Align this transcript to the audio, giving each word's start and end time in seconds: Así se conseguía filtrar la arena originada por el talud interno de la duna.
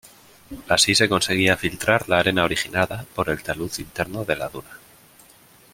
Así 0.67 0.95
se 0.95 1.07
conseguía 1.07 1.57
filtrar 1.57 2.09
la 2.09 2.17
arena 2.17 2.43
originada 2.43 3.05
por 3.13 3.29
el 3.29 3.43
talud 3.43 3.69
interno 3.77 4.25
de 4.25 4.35
la 4.35 4.49
duna. 4.49 4.79